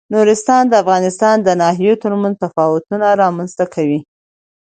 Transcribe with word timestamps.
نورستان 0.15 0.63
د 0.69 0.73
افغانستان 0.83 1.35
د 1.41 1.49
ناحیو 1.61 2.01
ترمنځ 2.03 2.35
تفاوتونه 2.43 3.07
رامنځ 3.21 3.51
ته 3.59 3.65
کوي. 3.73 3.99